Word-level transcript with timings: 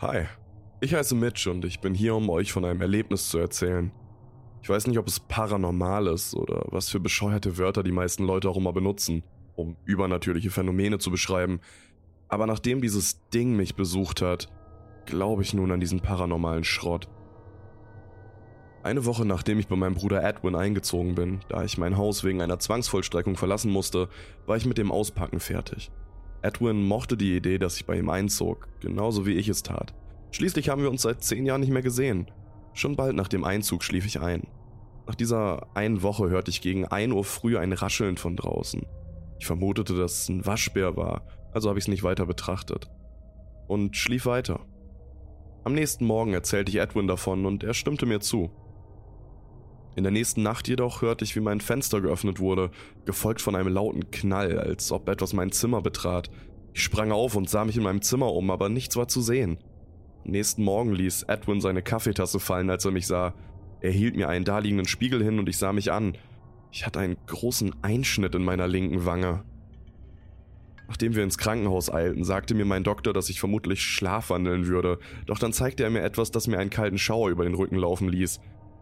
Hi, 0.00 0.24
ich 0.80 0.94
heiße 0.94 1.14
Mitch 1.14 1.50
und 1.50 1.62
ich 1.66 1.80
bin 1.80 1.92
hier, 1.92 2.14
um 2.14 2.30
euch 2.30 2.52
von 2.52 2.64
einem 2.64 2.80
Erlebnis 2.80 3.28
zu 3.28 3.36
erzählen. 3.36 3.92
Ich 4.62 4.68
weiß 4.70 4.86
nicht, 4.86 4.96
ob 4.96 5.06
es 5.06 5.20
paranormal 5.20 6.06
ist 6.06 6.34
oder 6.34 6.64
was 6.70 6.88
für 6.88 7.00
bescheuerte 7.00 7.58
Wörter 7.58 7.82
die 7.82 7.92
meisten 7.92 8.24
Leute 8.24 8.48
auch 8.48 8.56
immer 8.56 8.72
benutzen, 8.72 9.22
um 9.56 9.76
übernatürliche 9.84 10.50
Phänomene 10.50 10.96
zu 10.96 11.10
beschreiben, 11.10 11.60
aber 12.28 12.46
nachdem 12.46 12.80
dieses 12.80 13.28
Ding 13.28 13.56
mich 13.56 13.74
besucht 13.74 14.22
hat, 14.22 14.48
glaube 15.04 15.42
ich 15.42 15.52
nun 15.52 15.70
an 15.70 15.80
diesen 15.80 16.00
paranormalen 16.00 16.64
Schrott. 16.64 17.06
Eine 18.82 19.04
Woche 19.04 19.26
nachdem 19.26 19.58
ich 19.58 19.68
bei 19.68 19.76
meinem 19.76 19.96
Bruder 19.96 20.24
Edwin 20.24 20.54
eingezogen 20.54 21.14
bin, 21.14 21.40
da 21.50 21.62
ich 21.62 21.76
mein 21.76 21.98
Haus 21.98 22.24
wegen 22.24 22.40
einer 22.40 22.58
Zwangsvollstreckung 22.58 23.36
verlassen 23.36 23.70
musste, 23.70 24.08
war 24.46 24.56
ich 24.56 24.64
mit 24.64 24.78
dem 24.78 24.92
Auspacken 24.92 25.40
fertig. 25.40 25.92
Edwin 26.42 26.86
mochte 26.86 27.16
die 27.16 27.36
Idee, 27.36 27.58
dass 27.58 27.76
ich 27.76 27.86
bei 27.86 27.98
ihm 27.98 28.08
einzog, 28.08 28.68
genauso 28.80 29.26
wie 29.26 29.34
ich 29.34 29.48
es 29.48 29.62
tat. 29.62 29.94
Schließlich 30.30 30.68
haben 30.68 30.82
wir 30.82 30.90
uns 30.90 31.02
seit 31.02 31.22
zehn 31.22 31.44
Jahren 31.44 31.60
nicht 31.60 31.72
mehr 31.72 31.82
gesehen. 31.82 32.30
Schon 32.72 32.96
bald 32.96 33.16
nach 33.16 33.28
dem 33.28 33.44
Einzug 33.44 33.82
schlief 33.82 34.06
ich 34.06 34.20
ein. 34.20 34.46
Nach 35.06 35.14
dieser 35.14 35.74
einen 35.76 36.02
Woche 36.02 36.30
hörte 36.30 36.50
ich 36.50 36.60
gegen 36.60 36.86
1 36.86 37.12
Uhr 37.12 37.24
früh 37.24 37.58
ein 37.58 37.72
Rascheln 37.72 38.16
von 38.16 38.36
draußen. 38.36 38.86
Ich 39.38 39.46
vermutete, 39.46 39.96
dass 39.96 40.22
es 40.22 40.28
ein 40.28 40.46
Waschbär 40.46 40.96
war, 40.96 41.26
also 41.52 41.68
habe 41.68 41.78
ich 41.78 41.84
es 41.84 41.88
nicht 41.88 42.02
weiter 42.02 42.26
betrachtet. 42.26 42.88
Und 43.66 43.96
schlief 43.96 44.26
weiter. 44.26 44.60
Am 45.64 45.74
nächsten 45.74 46.06
Morgen 46.06 46.32
erzählte 46.32 46.70
ich 46.70 46.78
Edwin 46.78 47.06
davon 47.06 47.44
und 47.44 47.64
er 47.64 47.74
stimmte 47.74 48.06
mir 48.06 48.20
zu. 48.20 48.50
In 50.00 50.04
der 50.04 50.12
nächsten 50.12 50.42
Nacht 50.42 50.66
jedoch 50.66 51.02
hörte 51.02 51.26
ich, 51.26 51.36
wie 51.36 51.40
mein 51.40 51.60
Fenster 51.60 52.00
geöffnet 52.00 52.40
wurde, 52.40 52.70
gefolgt 53.04 53.42
von 53.42 53.54
einem 53.54 53.68
lauten 53.68 54.10
Knall, 54.10 54.58
als 54.58 54.90
ob 54.92 55.06
etwas 55.10 55.34
mein 55.34 55.52
Zimmer 55.52 55.82
betrat. 55.82 56.30
Ich 56.72 56.82
sprang 56.82 57.12
auf 57.12 57.36
und 57.36 57.50
sah 57.50 57.66
mich 57.66 57.76
in 57.76 57.82
meinem 57.82 58.00
Zimmer 58.00 58.32
um, 58.32 58.50
aber 58.50 58.70
nichts 58.70 58.96
war 58.96 59.08
zu 59.08 59.20
sehen. 59.20 59.58
Am 60.24 60.30
nächsten 60.30 60.64
Morgen 60.64 60.94
ließ 60.94 61.24
Edwin 61.24 61.60
seine 61.60 61.82
Kaffeetasse 61.82 62.40
fallen, 62.40 62.70
als 62.70 62.86
er 62.86 62.92
mich 62.92 63.06
sah. 63.06 63.34
Er 63.82 63.90
hielt 63.90 64.16
mir 64.16 64.30
einen 64.30 64.46
daliegenden 64.46 64.88
Spiegel 64.88 65.22
hin 65.22 65.38
und 65.38 65.50
ich 65.50 65.58
sah 65.58 65.74
mich 65.74 65.92
an. 65.92 66.16
Ich 66.72 66.86
hatte 66.86 66.98
einen 66.98 67.18
großen 67.26 67.74
Einschnitt 67.82 68.34
in 68.34 68.42
meiner 68.42 68.68
linken 68.68 69.04
Wange. 69.04 69.44
Nachdem 70.88 71.14
wir 71.14 71.24
ins 71.24 71.36
Krankenhaus 71.36 71.92
eilten, 71.92 72.24
sagte 72.24 72.54
mir 72.54 72.64
mein 72.64 72.84
Doktor, 72.84 73.12
dass 73.12 73.28
ich 73.28 73.38
vermutlich 73.38 73.82
schlafwandeln 73.82 74.66
würde, 74.66 74.98
doch 75.26 75.38
dann 75.38 75.52
zeigte 75.52 75.84
er 75.84 75.90
mir 75.90 76.00
etwas, 76.00 76.30
das 76.30 76.46
mir 76.46 76.58
einen 76.58 76.70
kalten 76.70 76.96
Schauer 76.96 77.28
über 77.28 77.44
den 77.44 77.54
Rücken 77.54 77.76
laufen 77.76 78.08
ließ. 78.08 78.40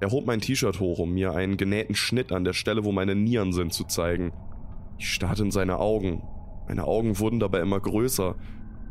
Er 0.00 0.10
hob 0.10 0.26
mein 0.26 0.40
T-Shirt 0.40 0.80
hoch, 0.80 0.98
um 0.98 1.12
mir 1.12 1.32
einen 1.34 1.58
genähten 1.58 1.94
Schnitt 1.94 2.32
an 2.32 2.44
der 2.44 2.54
Stelle, 2.54 2.84
wo 2.84 2.92
meine 2.92 3.14
Nieren 3.14 3.52
sind, 3.52 3.74
zu 3.74 3.84
zeigen. 3.84 4.32
Ich 4.98 5.12
starrte 5.12 5.42
in 5.42 5.50
seine 5.50 5.78
Augen. 5.78 6.22
Meine 6.66 6.84
Augen 6.84 7.18
wurden 7.18 7.38
dabei 7.38 7.60
immer 7.60 7.80
größer. 7.80 8.34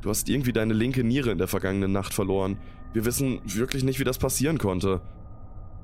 Du 0.00 0.08
hast 0.08 0.28
irgendwie 0.28 0.52
deine 0.52 0.74
linke 0.74 1.02
Niere 1.02 1.30
in 1.30 1.38
der 1.38 1.48
vergangenen 1.48 1.90
Nacht 1.90 2.14
verloren. 2.14 2.58
Wir 2.92 3.04
wissen 3.04 3.40
wirklich 3.44 3.82
nicht, 3.82 3.98
wie 3.98 4.04
das 4.04 4.18
passieren 4.18 4.58
konnte. 4.58 5.00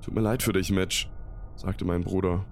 Tut 0.02 0.14
mir 0.14 0.20
leid 0.20 0.42
für 0.42 0.52
dich, 0.52 0.70
Mitch, 0.70 1.08
sagte 1.56 1.84
mein 1.84 2.05
Bruder. 2.05 2.44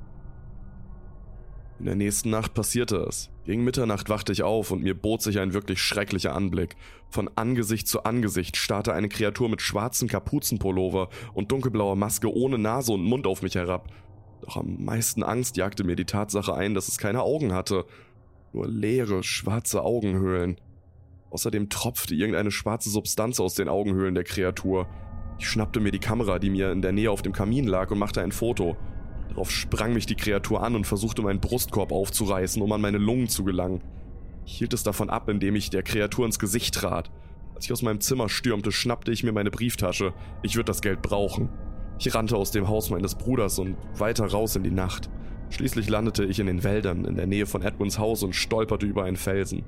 In 1.78 1.84
der 1.84 1.94
nächsten 1.94 2.30
Nacht 2.30 2.54
passierte 2.54 2.96
es. 2.96 3.30
Gegen 3.44 3.62
Mitternacht 3.62 4.08
wachte 4.08 4.32
ich 4.32 4.42
auf 4.42 4.70
und 4.70 4.82
mir 4.82 4.94
bot 4.94 5.20
sich 5.20 5.38
ein 5.38 5.52
wirklich 5.52 5.80
schrecklicher 5.80 6.34
Anblick. 6.34 6.74
Von 7.10 7.30
Angesicht 7.36 7.86
zu 7.86 8.04
Angesicht 8.04 8.56
starrte 8.56 8.94
eine 8.94 9.08
Kreatur 9.08 9.50
mit 9.50 9.60
schwarzen 9.60 10.08
Kapuzenpullover 10.08 11.10
und 11.34 11.52
dunkelblauer 11.52 11.94
Maske 11.94 12.34
ohne 12.34 12.58
Nase 12.58 12.92
und 12.92 13.04
Mund 13.04 13.26
auf 13.26 13.42
mich 13.42 13.56
herab. 13.56 13.92
Doch 14.40 14.56
am 14.56 14.84
meisten 14.84 15.22
Angst 15.22 15.56
jagte 15.58 15.84
mir 15.84 15.96
die 15.96 16.06
Tatsache 16.06 16.54
ein, 16.54 16.74
dass 16.74 16.88
es 16.88 16.98
keine 16.98 17.22
Augen 17.22 17.52
hatte. 17.52 17.84
Nur 18.52 18.66
leere, 18.66 19.22
schwarze 19.22 19.82
Augenhöhlen. 19.82 20.56
Außerdem 21.30 21.68
tropfte 21.68 22.14
irgendeine 22.14 22.50
schwarze 22.50 22.88
Substanz 22.88 23.38
aus 23.38 23.54
den 23.54 23.68
Augenhöhlen 23.68 24.14
der 24.14 24.24
Kreatur. 24.24 24.88
Ich 25.38 25.46
schnappte 25.46 25.80
mir 25.80 25.90
die 25.90 25.98
Kamera, 25.98 26.38
die 26.38 26.48
mir 26.48 26.72
in 26.72 26.80
der 26.80 26.92
Nähe 26.92 27.10
auf 27.10 27.20
dem 27.20 27.34
Kamin 27.34 27.66
lag, 27.66 27.90
und 27.90 27.98
machte 27.98 28.22
ein 28.22 28.32
Foto. 28.32 28.76
Darauf 29.28 29.50
sprang 29.50 29.92
mich 29.92 30.06
die 30.06 30.14
Kreatur 30.14 30.62
an 30.62 30.74
und 30.74 30.86
versuchte 30.86 31.22
meinen 31.22 31.40
Brustkorb 31.40 31.92
aufzureißen, 31.92 32.62
um 32.62 32.72
an 32.72 32.80
meine 32.80 32.98
Lungen 32.98 33.28
zu 33.28 33.44
gelangen. 33.44 33.82
Ich 34.44 34.58
hielt 34.58 34.72
es 34.72 34.82
davon 34.82 35.10
ab, 35.10 35.28
indem 35.28 35.56
ich 35.56 35.70
der 35.70 35.82
Kreatur 35.82 36.24
ins 36.24 36.38
Gesicht 36.38 36.74
trat. 36.74 37.10
Als 37.54 37.64
ich 37.64 37.72
aus 37.72 37.82
meinem 37.82 38.00
Zimmer 38.00 38.28
stürmte, 38.28 38.70
schnappte 38.70 39.10
ich 39.10 39.24
mir 39.24 39.32
meine 39.32 39.50
Brieftasche. 39.50 40.12
Ich 40.42 40.56
würde 40.56 40.66
das 40.66 40.82
Geld 40.82 41.02
brauchen. 41.02 41.48
Ich 41.98 42.14
rannte 42.14 42.36
aus 42.36 42.50
dem 42.50 42.68
Haus 42.68 42.90
meines 42.90 43.14
Bruders 43.14 43.58
und 43.58 43.76
weiter 43.98 44.26
raus 44.26 44.54
in 44.56 44.62
die 44.62 44.70
Nacht. 44.70 45.10
Schließlich 45.50 45.88
landete 45.88 46.24
ich 46.24 46.38
in 46.38 46.46
den 46.46 46.64
Wäldern 46.64 47.04
in 47.04 47.16
der 47.16 47.26
Nähe 47.26 47.46
von 47.46 47.62
Edwins 47.62 47.98
Haus 47.98 48.22
und 48.22 48.34
stolperte 48.34 48.86
über 48.86 49.04
einen 49.04 49.16
Felsen. 49.16 49.64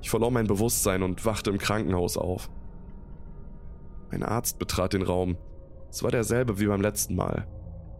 Ich 0.00 0.10
verlor 0.10 0.30
mein 0.30 0.46
Bewusstsein 0.46 1.02
und 1.02 1.24
wachte 1.24 1.50
im 1.50 1.58
Krankenhaus 1.58 2.16
auf. 2.16 2.50
Ein 4.10 4.22
Arzt 4.22 4.58
betrat 4.58 4.92
den 4.92 5.02
Raum. 5.02 5.36
Es 5.90 6.02
war 6.02 6.10
derselbe 6.10 6.60
wie 6.60 6.66
beim 6.66 6.80
letzten 6.80 7.16
Mal. 7.16 7.46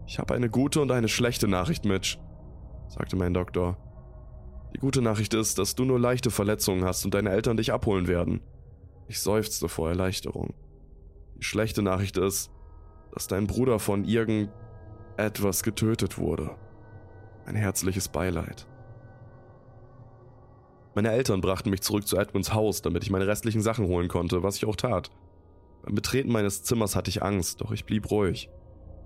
Ich 0.08 0.18
habe 0.18 0.34
eine 0.34 0.48
gute 0.48 0.80
und 0.80 0.90
eine 0.90 1.06
schlechte 1.06 1.48
Nachricht, 1.48 1.84
Mitch, 1.84 2.18
sagte 2.88 3.14
mein 3.14 3.34
Doktor. 3.34 3.76
Die 4.74 4.78
gute 4.78 5.02
Nachricht 5.02 5.34
ist, 5.34 5.58
dass 5.58 5.74
du 5.74 5.84
nur 5.84 6.00
leichte 6.00 6.30
Verletzungen 6.30 6.82
hast 6.82 7.04
und 7.04 7.12
deine 7.12 7.28
Eltern 7.28 7.58
dich 7.58 7.74
abholen 7.74 8.08
werden. 8.08 8.40
Ich 9.06 9.20
seufzte 9.20 9.68
vor 9.68 9.90
Erleichterung. 9.90 10.54
Die 11.36 11.44
schlechte 11.44 11.82
Nachricht 11.82 12.16
ist, 12.16 12.50
dass 13.12 13.26
dein 13.26 13.46
Bruder 13.46 13.78
von 13.78 14.04
irgend 14.04 14.48
etwas 15.18 15.62
getötet 15.62 16.16
wurde. 16.16 16.56
Ein 17.44 17.54
herzliches 17.54 18.08
Beileid. 18.08 18.66
Meine 20.94 21.10
Eltern 21.10 21.42
brachten 21.42 21.68
mich 21.68 21.82
zurück 21.82 22.08
zu 22.08 22.16
Edwins 22.16 22.54
Haus, 22.54 22.80
damit 22.80 23.04
ich 23.04 23.10
meine 23.10 23.26
restlichen 23.26 23.60
Sachen 23.60 23.86
holen 23.86 24.08
konnte, 24.08 24.42
was 24.42 24.56
ich 24.56 24.64
auch 24.64 24.76
tat. 24.76 25.10
Beim 25.82 25.94
Betreten 25.94 26.32
meines 26.32 26.62
Zimmers 26.62 26.96
hatte 26.96 27.10
ich 27.10 27.22
Angst, 27.22 27.60
doch 27.60 27.72
ich 27.72 27.84
blieb 27.84 28.10
ruhig. 28.10 28.48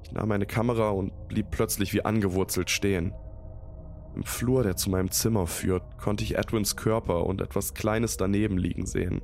Ich 0.04 0.12
nahm 0.12 0.28
meine 0.28 0.46
Kamera 0.46 0.90
und 0.90 1.28
blieb 1.28 1.50
plötzlich 1.50 1.92
wie 1.92 2.04
angewurzelt 2.04 2.70
stehen. 2.70 3.12
Im 4.14 4.24
Flur, 4.24 4.62
der 4.62 4.76
zu 4.76 4.90
meinem 4.90 5.10
Zimmer 5.10 5.46
führt, 5.46 5.98
konnte 5.98 6.22
ich 6.22 6.36
Edwins 6.36 6.76
Körper 6.76 7.24
und 7.24 7.40
etwas 7.40 7.72
Kleines 7.72 8.16
daneben 8.16 8.58
liegen 8.58 8.84
sehen. 8.84 9.22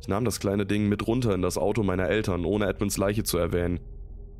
Ich 0.00 0.08
nahm 0.08 0.24
das 0.24 0.40
kleine 0.40 0.66
Ding 0.66 0.88
mit 0.88 1.06
runter 1.06 1.34
in 1.34 1.42
das 1.42 1.58
Auto 1.58 1.82
meiner 1.82 2.08
Eltern, 2.08 2.44
ohne 2.44 2.66
Edwins 2.66 2.96
Leiche 2.96 3.24
zu 3.24 3.38
erwähnen. 3.38 3.80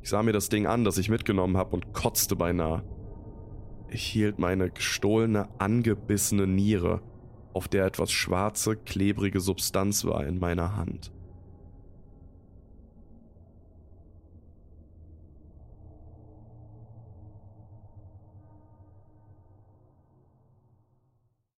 Ich 0.01 0.09
sah 0.09 0.21
mir 0.21 0.33
das 0.33 0.49
Ding 0.49 0.67
an, 0.67 0.83
das 0.83 0.97
ich 0.97 1.09
mitgenommen 1.09 1.57
habe, 1.57 1.75
und 1.75 1.93
kotzte 1.93 2.35
beinahe. 2.35 2.83
Ich 3.89 4.03
hielt 4.03 4.39
meine 4.39 4.69
gestohlene, 4.69 5.47
angebissene 5.59 6.47
Niere, 6.47 7.01
auf 7.53 7.67
der 7.67 7.85
etwas 7.85 8.11
schwarze, 8.11 8.75
klebrige 8.75 9.39
Substanz 9.39 10.05
war, 10.05 10.25
in 10.25 10.37
meiner 10.37 10.75
Hand. 10.75 11.11